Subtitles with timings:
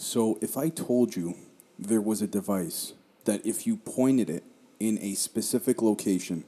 [0.00, 1.34] So if I told you
[1.78, 2.94] there was a device
[3.26, 4.44] that if you pointed it
[4.80, 6.44] in a specific location,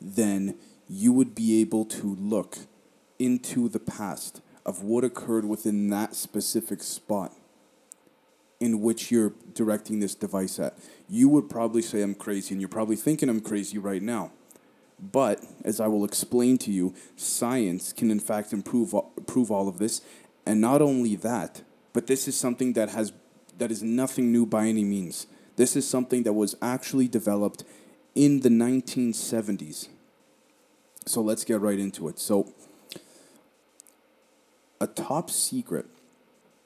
[0.00, 0.54] then
[0.88, 2.60] you would be able to look
[3.18, 7.34] into the past of what occurred within that specific spot
[8.58, 10.78] in which you're directing this device at.
[11.06, 14.32] You would probably say I'm crazy, and you're probably thinking I'm crazy right now.
[14.98, 18.94] But as I will explain to you, science can in fact improve
[19.26, 20.00] prove all of this,
[20.46, 21.60] and not only that,
[21.94, 23.12] but this is something that has
[23.56, 25.26] that is nothing new by any means.
[25.56, 27.64] This is something that was actually developed
[28.14, 29.88] in the 1970s.
[31.06, 32.18] So let's get right into it.
[32.18, 32.52] So
[34.80, 35.86] a top secret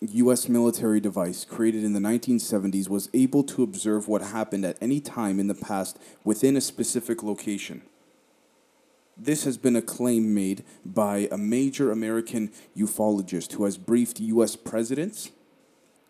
[0.01, 5.01] US military device created in the 1970s was able to observe what happened at any
[5.01, 7.83] time in the past within a specific location.
[9.21, 14.55] This has been a claim made by a major American ufologist who has briefed US
[14.55, 15.33] presidents,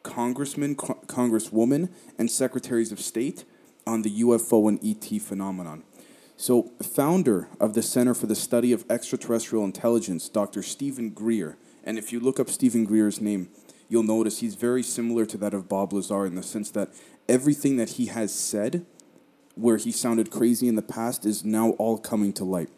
[0.03, 3.47] congressmen, co- congresswomen, and secretaries of state
[3.87, 5.85] on the UFO and ET phenomenon.
[6.37, 10.63] So, founder of the Center for the Study of Extraterrestrial Intelligence, Dr.
[10.63, 13.49] Stephen Greer, and if you look up Stephen Greer's name,
[13.89, 16.91] you'll notice he's very similar to that of Bob Lazar in the sense that
[17.27, 18.85] everything that he has said,
[19.55, 22.69] where he sounded crazy in the past, is now all coming to light.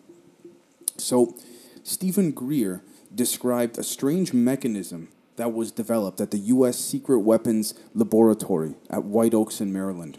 [1.03, 1.37] So,
[1.83, 2.83] Stephen Greer
[3.15, 6.79] described a strange mechanism that was developed at the U.S.
[6.79, 10.19] Secret Weapons Laboratory at White Oaks in Maryland.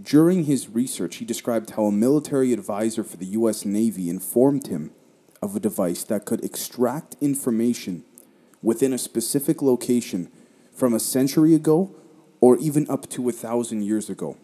[0.00, 3.64] During his research, he described how a military advisor for the U.S.
[3.64, 4.90] Navy informed him
[5.42, 8.04] of a device that could extract information
[8.62, 10.30] within a specific location
[10.72, 11.94] from a century ago
[12.40, 14.36] or even up to a thousand years ago.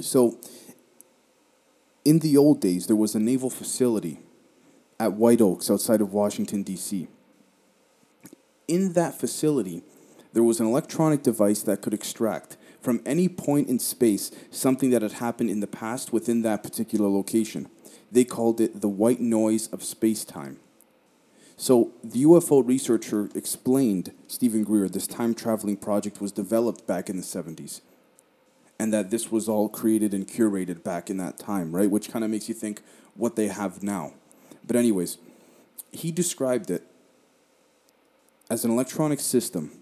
[0.00, 0.38] So,
[2.04, 4.18] in the old days, there was a naval facility
[5.00, 7.08] at White Oaks outside of Washington, D.C.
[8.66, 9.82] In that facility,
[10.32, 15.02] there was an electronic device that could extract from any point in space something that
[15.02, 17.68] had happened in the past within that particular location.
[18.10, 20.58] They called it the white noise of space time.
[21.56, 27.16] So the UFO researcher explained, Stephen Greer, this time traveling project was developed back in
[27.16, 27.80] the 70s.
[28.78, 31.90] And that this was all created and curated back in that time, right?
[31.90, 32.80] Which kind of makes you think
[33.14, 34.12] what they have now.
[34.68, 35.16] But, anyways,
[35.90, 36.84] he described it
[38.50, 39.72] as an electronic system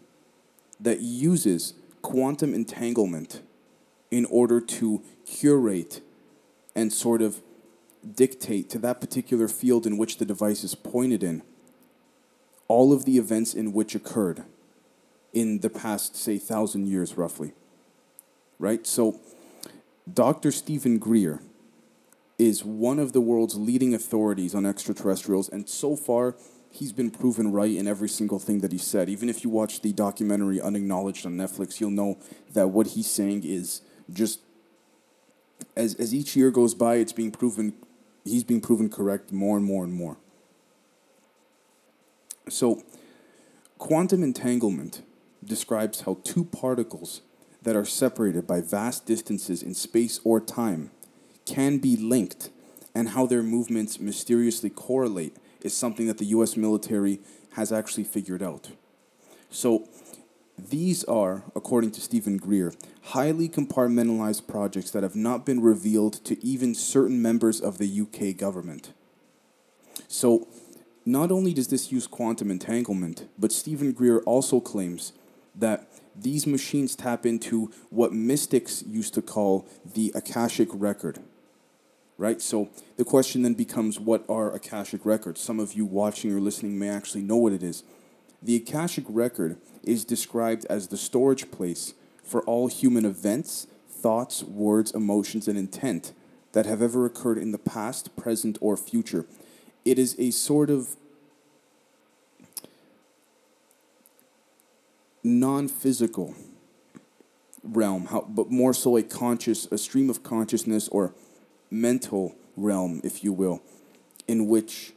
[0.80, 3.42] that uses quantum entanglement
[4.10, 6.00] in order to curate
[6.76, 7.42] and sort of
[8.14, 11.42] dictate to that particular field in which the device is pointed in
[12.68, 14.44] all of the events in which occurred
[15.32, 17.52] in the past, say, thousand years roughly.
[18.60, 18.86] Right?
[18.86, 19.20] So,
[20.12, 20.52] Dr.
[20.52, 21.40] Stephen Greer
[22.38, 26.36] is one of the world's leading authorities on extraterrestrials, and so far,
[26.70, 29.08] he's been proven right in every single thing that he said.
[29.08, 32.18] Even if you watch the documentary Unacknowledged on Netflix, you'll know
[32.52, 33.80] that what he's saying is
[34.12, 34.40] just
[35.74, 37.74] as as each year goes by, it's being proven
[38.24, 40.18] he's being proven correct more and more and more.
[42.48, 42.82] So,
[43.78, 45.02] quantum entanglement
[45.44, 47.22] describes how two particles
[47.62, 50.90] that are separated by vast distances in space or time
[51.46, 52.50] can be linked,
[52.94, 57.20] and how their movements mysteriously correlate is something that the US military
[57.52, 58.70] has actually figured out.
[59.50, 59.88] So,
[60.58, 66.42] these are, according to Stephen Greer, highly compartmentalized projects that have not been revealed to
[66.44, 68.92] even certain members of the UK government.
[70.08, 70.48] So,
[71.04, 75.12] not only does this use quantum entanglement, but Stephen Greer also claims
[75.54, 81.20] that these machines tap into what mystics used to call the Akashic record.
[82.18, 82.40] Right?
[82.40, 85.40] So the question then becomes what are Akashic records?
[85.40, 87.82] Some of you watching or listening may actually know what it is.
[88.42, 91.94] The Akashic record is described as the storage place
[92.24, 96.12] for all human events, thoughts, words, emotions, and intent
[96.52, 99.26] that have ever occurred in the past, present, or future
[99.86, 100.96] it is a sort of
[105.22, 106.34] non-physical
[107.62, 111.14] realm, how, but more so a conscious, a stream of consciousness or
[111.70, 113.62] mental realm, if you will,
[114.26, 114.92] in which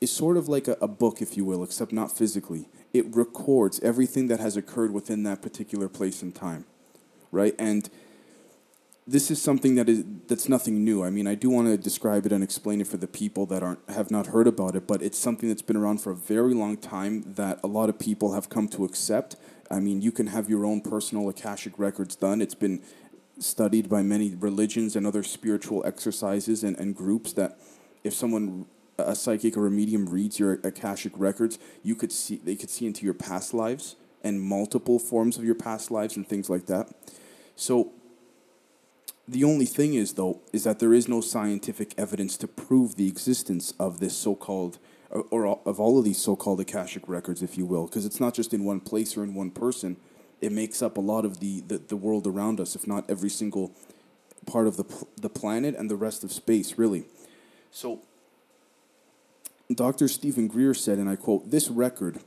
[0.00, 2.68] is sort of like a, a book, if you will, except not physically.
[2.92, 6.66] It records everything that has occurred within that particular place and time,
[7.30, 7.54] right?
[7.58, 7.88] And
[9.06, 11.02] this is something that is that's nothing new.
[11.02, 13.62] I mean, I do want to describe it and explain it for the people that
[13.62, 16.54] aren't have not heard about it, but it's something that's been around for a very
[16.54, 19.36] long time that a lot of people have come to accept.
[19.70, 22.40] I mean, you can have your own personal akashic records done.
[22.40, 22.82] It's been
[23.38, 27.58] studied by many religions and other spiritual exercises and, and groups that
[28.04, 28.66] if someone
[28.98, 32.86] a psychic or a medium reads your akashic records, you could see they could see
[32.86, 36.88] into your past lives and multiple forms of your past lives and things like that.
[37.56, 37.92] So
[39.26, 43.08] the only thing is though is that there is no scientific evidence to prove the
[43.08, 44.78] existence of this so-called
[45.10, 48.34] or, or of all of these so-called akashic records if you will because it's not
[48.34, 49.96] just in one place or in one person
[50.42, 53.30] it makes up a lot of the, the, the world around us if not every
[53.30, 53.72] single
[54.44, 57.04] part of the, the planet and the rest of space really
[57.70, 58.00] so
[59.74, 60.08] Dr.
[60.08, 62.20] Stephen Greer said, and I quote, This record,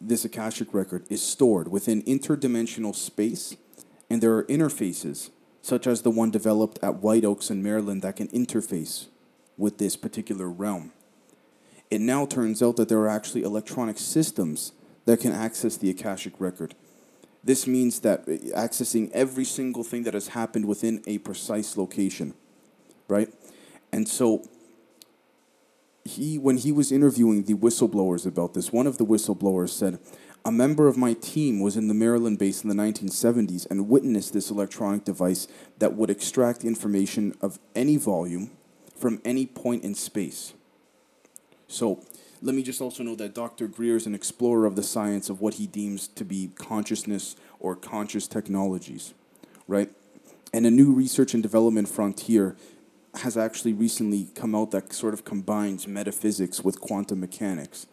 [0.00, 3.56] this Akashic record, is stored within interdimensional space,
[4.10, 5.30] and there are interfaces,
[5.62, 9.06] such as the one developed at White Oaks in Maryland, that can interface
[9.56, 10.92] with this particular realm.
[11.90, 14.72] It now turns out that there are actually electronic systems
[15.04, 16.74] that can access the Akashic record.
[17.46, 22.34] This means that eh, accessing every single thing that has happened within a precise location,
[23.06, 23.32] right?
[23.92, 24.42] And so
[26.04, 30.00] he when he was interviewing the whistleblowers about this, one of the whistleblowers said,
[30.44, 34.32] "A member of my team was in the Maryland base in the 1970s and witnessed
[34.32, 35.46] this electronic device
[35.78, 38.50] that would extract information of any volume
[38.96, 40.52] from any point in space."
[41.68, 42.00] So,
[42.46, 43.66] let me just also know that Dr.
[43.66, 47.74] Greer is an explorer of the science of what he deems to be consciousness or
[47.74, 49.14] conscious technologies,
[49.66, 49.90] right?
[50.52, 52.56] And a new research and development frontier
[53.16, 57.88] has actually recently come out that sort of combines metaphysics with quantum mechanics.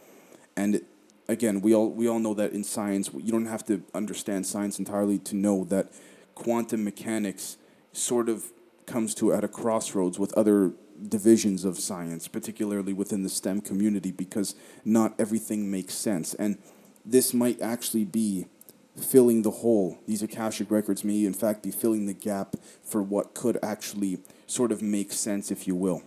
[0.56, 0.81] And
[1.27, 4.77] again, we all we all know that in science, you don't have to understand science
[4.77, 5.91] entirely to know that
[6.35, 7.57] quantum mechanics
[7.91, 8.51] sort of
[8.85, 10.73] comes to at a crossroads with other
[11.09, 16.33] divisions of science, particularly within the STEM community, because not everything makes sense.
[16.33, 16.57] And
[17.05, 18.47] this might actually be
[18.95, 19.97] filling the hole.
[20.07, 24.71] These Akashic records may, in fact, be filling the gap for what could actually sort
[24.71, 26.03] of make sense, if you will.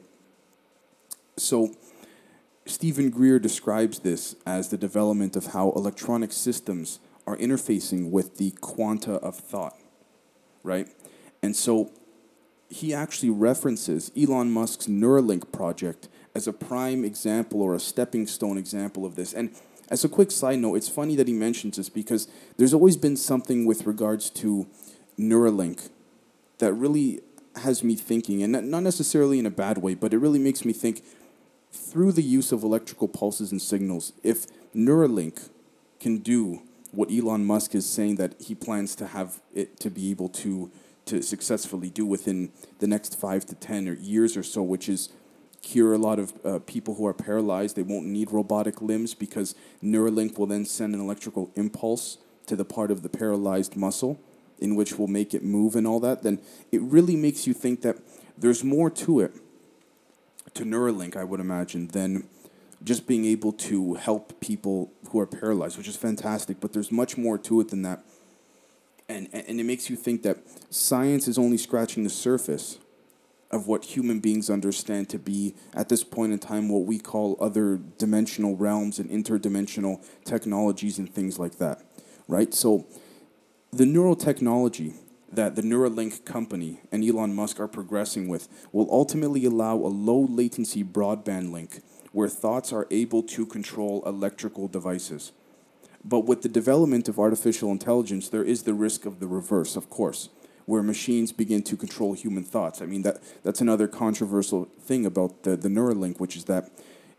[1.36, 1.74] So,
[2.64, 8.52] Stephen Greer describes this as the development of how electronic systems are interfacing with the
[8.60, 9.78] quanta of thought,
[10.62, 10.88] right?
[11.42, 11.90] And so
[12.68, 18.58] he actually references Elon Musk's Neuralink project as a prime example or a stepping stone
[18.58, 19.32] example of this.
[19.32, 19.54] And
[19.88, 23.16] as a quick side note, it's funny that he mentions this because there's always been
[23.16, 24.66] something with regards to
[25.18, 25.90] Neuralink
[26.58, 27.20] that really
[27.56, 30.72] has me thinking, and not necessarily in a bad way, but it really makes me
[30.72, 31.02] think
[31.72, 34.12] through the use of electrical pulses and signals.
[34.22, 35.48] If Neuralink
[36.00, 40.10] can do what Elon Musk is saying that he plans to have it to be
[40.10, 40.70] able to
[41.06, 45.08] to successfully do within the next five to ten or years or so, which is
[45.62, 47.76] cure a lot of uh, people who are paralyzed.
[47.76, 52.64] They won't need robotic limbs because Neuralink will then send an electrical impulse to the
[52.64, 54.20] part of the paralyzed muscle
[54.58, 56.40] in which will make it move and all that, then
[56.72, 57.96] it really makes you think that
[58.38, 59.34] there's more to it,
[60.54, 62.28] to Neuralink, I would imagine, than
[62.82, 67.16] just being able to help people who are paralyzed, which is fantastic, but there's much
[67.16, 68.04] more to it than that.
[69.08, 70.38] And, and it makes you think that
[70.70, 72.78] science is only scratching the surface
[73.50, 77.36] of what human beings understand to be, at this point in time, what we call
[77.40, 81.82] other dimensional realms and interdimensional technologies and things like that,
[82.26, 82.52] right?
[82.52, 82.86] So,
[83.72, 84.94] the neurotechnology
[85.32, 90.20] that the Neuralink company and Elon Musk are progressing with will ultimately allow a low
[90.20, 91.82] latency broadband link
[92.12, 95.32] where thoughts are able to control electrical devices.
[96.08, 99.90] But with the development of artificial intelligence, there is the risk of the reverse, of
[99.90, 100.28] course,
[100.64, 102.80] where machines begin to control human thoughts.
[102.80, 106.70] I mean, that, that's another controversial thing about the, the Neuralink, which is that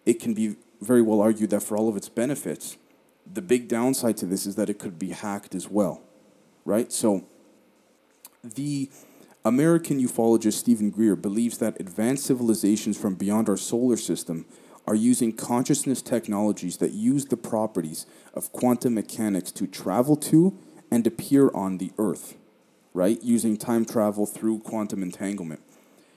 [0.06, 2.78] it can be very well argued that for all of its benefits,
[3.32, 6.02] the big downside to this is that it could be hacked as well
[6.68, 6.92] right?
[6.92, 7.26] So
[8.44, 8.92] the
[9.44, 14.46] American ufologist Stephen Greer believes that advanced civilizations from beyond our solar system
[14.88, 20.58] are using consciousness technologies that use the properties of quantum mechanics to travel to
[20.90, 22.38] and appear on the Earth,
[22.94, 23.22] right?
[23.22, 25.62] Using time travel through quantum entanglement.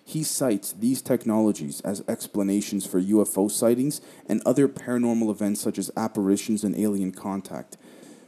[0.04, 5.90] He cites these technologies as explanations for UFO sightings and other paranormal events such as
[5.96, 7.76] apparitions and alien contact,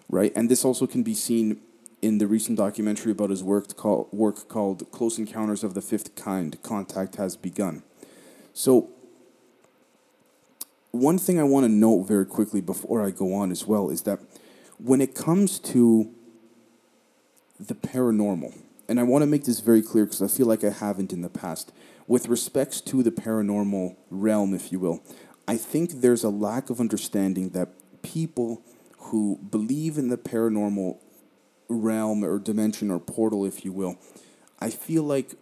[0.08, 0.32] right?
[0.36, 1.60] And this also can be seen
[2.00, 6.16] in the recent documentary about his work, call, work called Close Encounters of the Fifth
[6.16, 7.84] Kind Contact Has Begun.
[8.52, 8.90] So,
[10.92, 14.02] one thing I want to note very quickly before I go on as well is
[14.02, 14.20] that
[14.78, 16.14] when it comes to
[17.58, 18.58] the paranormal,
[18.88, 21.22] and I want to make this very clear because I feel like I haven't in
[21.22, 21.72] the past,
[22.06, 25.02] with respects to the paranormal realm, if you will,
[25.48, 27.70] I think there's a lack of understanding that
[28.02, 28.62] people
[28.98, 30.98] who believe in the paranormal
[31.68, 33.98] realm or dimension or portal, if you will.
[34.60, 35.34] I feel like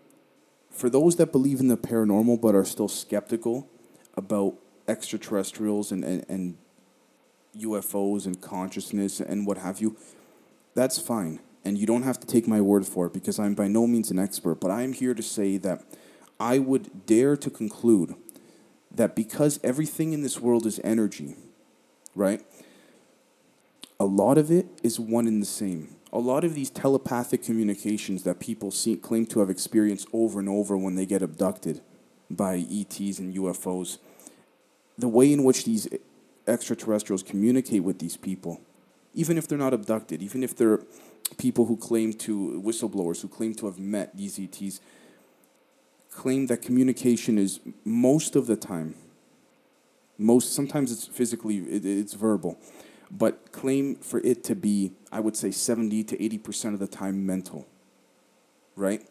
[0.71, 3.69] for those that believe in the paranormal but are still skeptical
[4.17, 4.55] about
[4.91, 6.57] extraterrestrials and, and, and
[7.57, 9.97] UFOs and consciousness and what have you,
[10.75, 11.41] that's fine.
[11.65, 14.11] And you don't have to take my word for it because I'm by no means
[14.11, 15.85] an expert, but I am here to say that
[16.39, 18.15] I would dare to conclude
[18.91, 21.37] that because everything in this world is energy,
[22.15, 22.43] right?
[24.01, 25.97] A lot of it is one and the same.
[26.13, 30.49] A lot of these telepathic communications that people see, claim to have experienced over and
[30.49, 31.83] over when they get abducted
[32.31, 33.99] by ETs and UFOs,
[35.01, 35.89] the way in which these
[36.47, 38.61] extraterrestrials communicate with these people,
[39.15, 40.81] even if they're not abducted, even if they're
[41.39, 44.81] people who claim to, whistleblowers who claim to have met these ETs,
[46.11, 48.95] claim that communication is most of the time,
[50.19, 52.59] most, sometimes it's physically, it, it's verbal,
[53.11, 57.25] but claim for it to be, I would say, 70 to 80% of the time
[57.25, 57.67] mental,
[58.77, 59.03] right?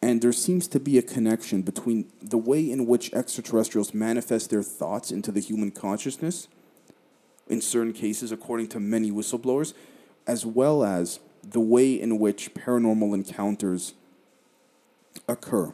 [0.00, 4.62] And there seems to be a connection between the way in which extraterrestrials manifest their
[4.62, 6.46] thoughts into the human consciousness,
[7.48, 9.74] in certain cases, according to many whistleblowers,
[10.26, 13.94] as well as the way in which paranormal encounters
[15.26, 15.72] occur.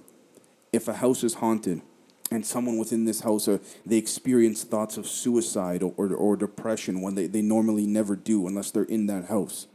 [0.73, 1.83] If a house is haunted
[2.31, 7.01] and someone within this house, uh, they experience thoughts of suicide or, or, or depression
[7.01, 9.67] when they, they normally never do unless they're in that house,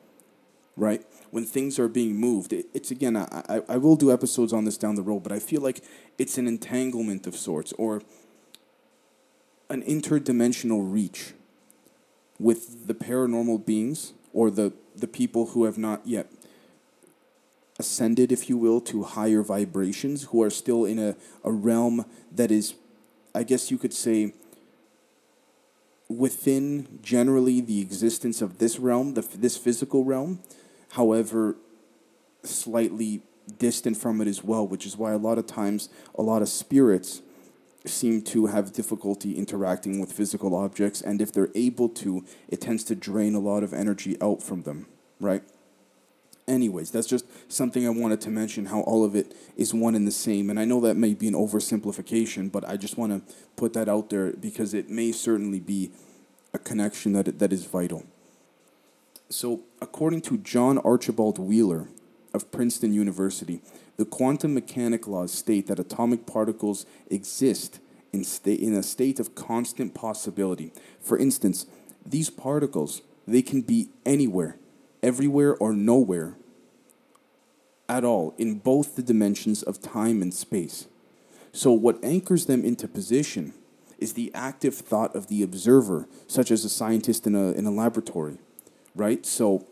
[0.75, 1.05] right?
[1.31, 2.53] When things are being moved.
[2.53, 5.31] It, it's again, I, I, I will do episodes on this down the road, but
[5.31, 5.83] I feel like
[6.17, 8.01] it's an entanglement of sorts or
[9.69, 11.33] an interdimensional reach
[12.39, 16.27] with the paranormal beings or the, the people who have not yet
[17.77, 22.51] ascended, if you will, to higher vibrations, who are still in a, a realm that
[22.51, 22.73] is,
[23.33, 24.33] I guess you could say,
[26.09, 30.39] within generally the existence of this realm, the, this physical realm,
[30.91, 31.55] however,
[32.43, 33.21] slightly
[33.57, 36.49] distant from it as well, which is why a lot of times a lot of
[36.49, 37.21] spirits
[37.85, 42.83] seem to have difficulty interacting with physical objects, and if they're able to, it tends
[42.83, 44.85] to drain a lot of energy out from them,
[45.19, 45.43] right?
[46.47, 50.07] Anyways, that's just something I wanted to mention how all of it is one and
[50.07, 50.49] the same.
[50.49, 53.87] And I know that may be an oversimplification, but I just want to put that
[53.87, 55.91] out there because it may certainly be
[56.51, 58.03] a connection that, that is vital.
[59.31, 61.87] So, according to John Archibald Wheeler
[62.33, 63.61] of Princeton University,
[63.95, 67.79] the quantum mechanic laws state that atomic particles exist
[68.11, 70.73] in, sta- in a state of constant possibility.
[70.99, 71.67] For instance,
[72.03, 74.57] these particles, they can be anywhere,
[75.03, 76.35] everywhere or nowhere
[77.87, 80.87] at all in both the dimensions of time and space.
[81.51, 83.53] So what anchors them into position
[83.99, 87.71] is the active thought of the observer, such as a scientist in a, in a
[87.71, 88.39] laboratory
[88.99, 89.25] right?
[89.25, 89.65] So,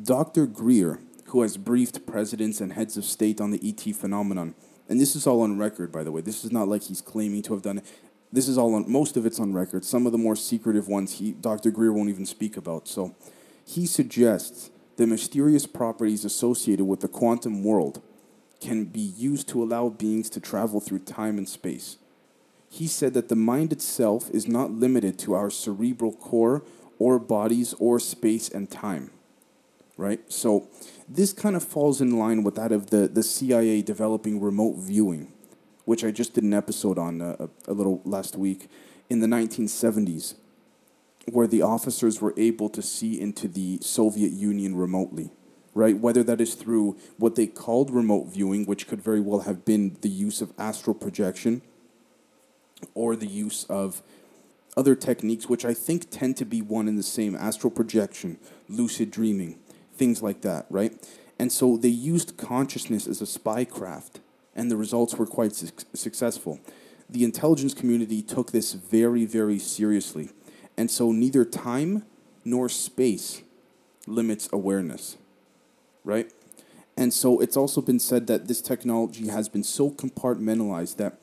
[0.00, 0.46] Dr.
[0.46, 4.54] Greer, who has briefed presidents and heads of state on the ET phenomenon,
[4.88, 6.20] and this is all on record, by the way.
[6.20, 7.84] This is not like he's claiming to have done it.
[8.32, 9.84] This is all on, most of it's on record.
[9.84, 11.70] Some of the more secretive ones, he, Dr.
[11.70, 12.86] Greer won't even speak about.
[12.86, 13.16] So,
[13.64, 18.02] he suggests the mysterious properties associated with the quantum world
[18.60, 21.96] can be used to allow beings to travel through time and space.
[22.70, 26.62] He said that the mind itself is not limited to our cerebral core
[26.98, 29.10] or bodies or space and time,
[29.96, 30.20] right?
[30.30, 30.68] So
[31.08, 35.32] this kind of falls in line with that of the, the CIA developing remote viewing,
[35.84, 38.68] which I just did an episode on uh, a, a little last week
[39.08, 40.34] in the 1970s,
[41.26, 45.30] where the officers were able to see into the Soviet Union remotely
[45.78, 45.96] right?
[45.96, 49.96] Whether that is through what they called remote viewing, which could very well have been
[50.00, 51.62] the use of astral projection,
[52.94, 54.02] or the use of
[54.78, 59.10] other techniques, which I think tend to be one and the same astral projection, lucid
[59.10, 59.58] dreaming,
[59.92, 60.92] things like that, right?
[61.36, 64.20] And so they used consciousness as a spy craft,
[64.54, 66.60] and the results were quite su- successful.
[67.10, 70.30] The intelligence community took this very, very seriously.
[70.76, 72.04] And so neither time
[72.44, 73.42] nor space
[74.06, 75.16] limits awareness,
[76.04, 76.30] right?
[76.96, 81.18] And so it's also been said that this technology has been so compartmentalized that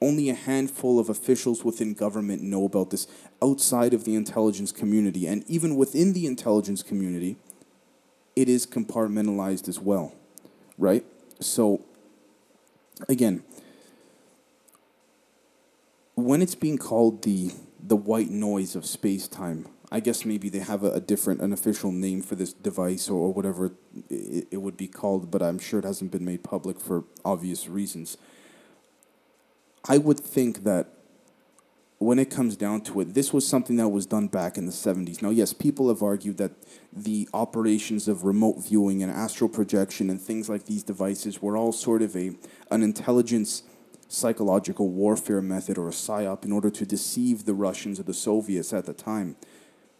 [0.00, 3.06] only a handful of officials within government know about this
[3.42, 5.26] outside of the intelligence community.
[5.26, 7.36] And even within the intelligence community,
[8.36, 10.14] it is compartmentalized as well,
[10.76, 11.04] right?
[11.40, 11.84] So,
[13.08, 13.42] again,
[16.14, 20.58] when it's being called the the white noise of space time, I guess maybe they
[20.58, 23.72] have a, a, different, an official name for this device or, or whatever
[24.10, 27.68] it, it would be called, but I'm sure it hasn't been made public for obvious
[27.68, 28.18] reasons.
[29.86, 30.88] I would think that
[31.98, 34.72] when it comes down to it, this was something that was done back in the
[34.72, 35.20] 70s.
[35.20, 36.52] Now, yes, people have argued that
[36.92, 41.72] the operations of remote viewing and astral projection and things like these devices were all
[41.72, 42.36] sort of a
[42.70, 43.64] an intelligence
[44.06, 48.72] psychological warfare method or a psyop in order to deceive the Russians or the Soviets
[48.72, 49.36] at the time.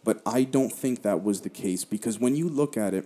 [0.03, 3.05] But I don't think that was the case because when you look at it,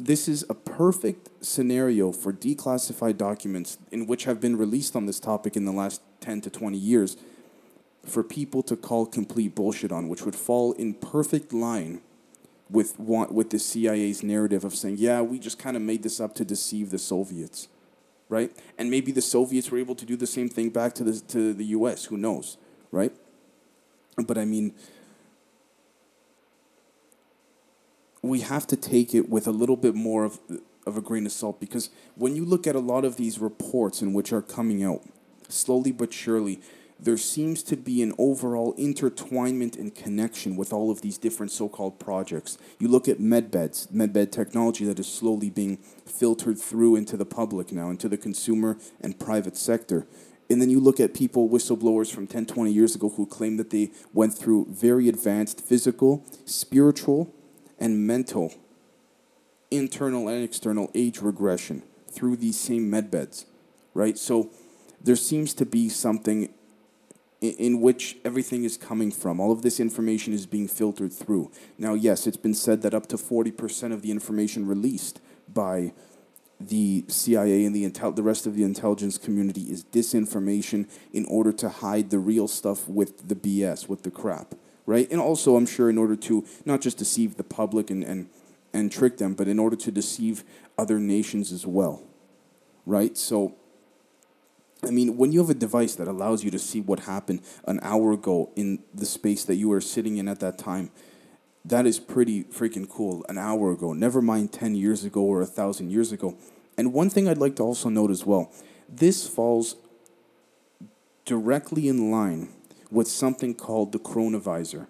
[0.00, 5.20] this is a perfect scenario for declassified documents in which have been released on this
[5.20, 7.18] topic in the last 10 to 20 years
[8.04, 12.00] for people to call complete bullshit on, which would fall in perfect line
[12.70, 16.34] with with the CIA's narrative of saying, "Yeah, we just kind of made this up
[16.36, 17.68] to deceive the Soviets."
[18.30, 18.52] Right?
[18.78, 21.52] And maybe the Soviets were able to do the same thing back to the to
[21.52, 22.56] the US, who knows,
[22.90, 23.12] right?
[24.16, 24.72] But I mean,
[28.22, 30.40] we have to take it with a little bit more of,
[30.86, 34.02] of a grain of salt because when you look at a lot of these reports
[34.02, 35.02] in which are coming out,
[35.48, 36.60] slowly but surely,
[37.02, 41.98] there seems to be an overall intertwinement and connection with all of these different so-called
[41.98, 42.58] projects.
[42.78, 47.72] You look at medbeds, medbed technology that is slowly being filtered through into the public
[47.72, 50.06] now, into the consumer and private sector.
[50.50, 53.70] And then you look at people, whistleblowers from 10, 20 years ago, who claim that
[53.70, 57.32] they went through very advanced physical, spiritual,
[57.80, 58.54] and mental,
[59.70, 63.46] internal and external age regression through these same medbeds,
[63.94, 64.18] right?
[64.18, 64.50] So
[65.02, 66.52] there seems to be something
[67.40, 69.40] in, in which everything is coming from.
[69.40, 71.50] All of this information is being filtered through.
[71.78, 75.20] Now, yes, it's been said that up to 40% of the information released
[75.52, 75.92] by
[76.60, 81.52] the CIA and the intel- the rest of the intelligence community is disinformation in order
[81.52, 84.54] to hide the real stuff with the BS, with the crap
[84.90, 85.08] right?
[85.12, 88.28] And also, I'm sure, in order to not just deceive the public and, and,
[88.72, 90.42] and trick them, but in order to deceive
[90.76, 92.02] other nations as well,
[92.86, 93.16] right?
[93.16, 93.54] So,
[94.82, 97.78] I mean, when you have a device that allows you to see what happened an
[97.84, 100.90] hour ago in the space that you were sitting in at that time,
[101.64, 103.24] that is pretty freaking cool.
[103.28, 106.36] An hour ago, never mind 10 years ago or a thousand years ago.
[106.76, 108.52] And one thing I'd like to also note as well
[108.88, 109.76] this falls
[111.24, 112.48] directly in line
[112.90, 114.86] with something called the chronovisor.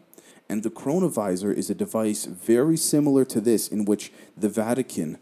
[0.49, 5.19] And the chronovisor is a device very similar to this, in which the Vatican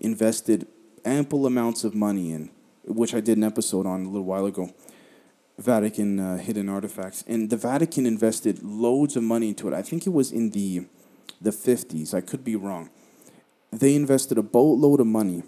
[0.00, 0.66] invested
[1.04, 2.50] ample amounts of money in,
[2.84, 4.74] which I did an episode on a little while ago.
[5.58, 9.74] Vatican uh, hidden artifacts, and the Vatican invested loads of money into it.
[9.74, 10.86] I think it was in the
[11.40, 12.12] the fifties.
[12.12, 12.90] I could be wrong.
[13.70, 15.42] They invested a boatload of money,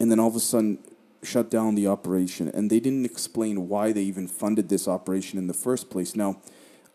[0.00, 0.78] and then all of a sudden,
[1.26, 5.46] shut down the operation, and they didn't explain why they even funded this operation in
[5.46, 6.16] the first place.
[6.16, 6.40] Now,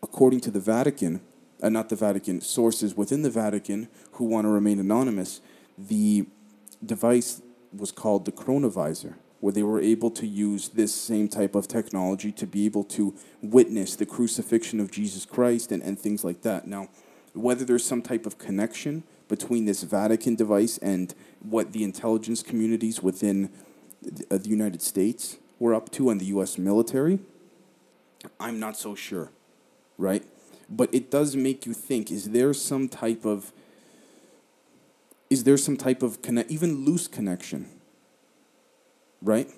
[0.02, 1.20] according to the Vatican,
[1.62, 5.40] uh, not the Vatican, sources within the Vatican who want to remain anonymous,
[5.78, 6.26] the
[6.84, 7.40] device
[7.72, 12.32] was called the chronovisor, where they were able to use this same type of technology
[12.32, 16.66] to be able to witness the crucifixion of Jesus Christ and, and things like that.
[16.66, 16.88] Now,
[17.34, 23.02] whether there's some type of connection between this Vatican device and what the intelligence communities
[23.02, 23.50] within
[24.02, 26.58] the, the United States were up to and the U.S.
[26.58, 27.20] military,
[28.38, 29.30] I'm not so sure,
[29.98, 30.24] right?
[30.68, 33.52] But it does make you think: Is there some type of
[35.32, 37.66] is there some type of connect, even loose connection,
[39.22, 39.48] right?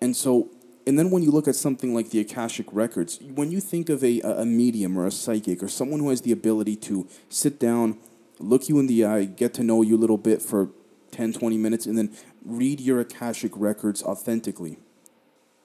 [0.00, 0.48] And so,
[0.86, 4.02] and then when you look at something like the Akashic records, when you think of
[4.02, 7.98] a a medium or a psychic or someone who has the ability to sit down,
[8.38, 10.70] look you in the eye, get to know you a little bit for
[11.10, 12.10] 10, 20 minutes, and then
[12.44, 14.78] read your Akashic records authentically,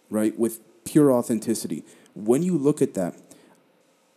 [0.09, 0.37] right?
[0.37, 1.83] With pure authenticity.
[2.13, 3.15] When you look at that,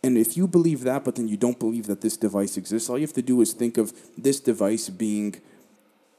[0.03, 2.97] and if you believe that, but then you don't believe that this device exists, all
[2.97, 5.41] you have to do is think of this device being,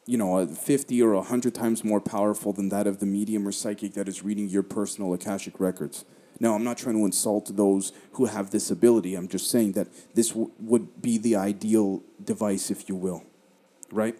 [0.06, 3.94] you know, 50 or 100 times more powerful than that of the medium or psychic
[3.94, 6.04] that is reading your personal Akashic records.
[6.40, 9.14] Now, I'm not trying to insult those who have this ability.
[9.14, 13.24] I'm just saying that this w- would be the ideal device, if you will,
[13.90, 14.18] right?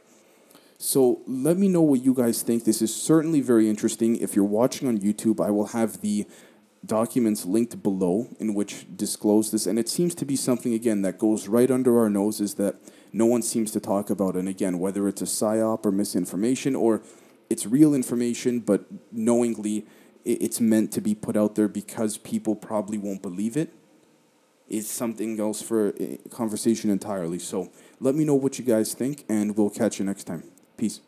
[0.81, 2.65] So let me know what you guys think.
[2.65, 4.17] This is certainly very interesting.
[4.17, 6.25] If you're watching on YouTube, I will have the
[6.87, 9.67] documents linked below in which disclose this.
[9.67, 12.77] And it seems to be something, again, that goes right under our noses that
[13.13, 14.37] no one seems to talk about.
[14.37, 17.03] And again, whether it's a psyop or misinformation or
[17.51, 19.85] it's real information, but knowingly
[20.25, 23.75] it's meant to be put out there because people probably won't believe it
[24.69, 27.41] is something else for eh, conversation entirely.
[27.41, 30.45] So let me know what you guys think, and we'll catch you next time.
[30.79, 31.08] Peace.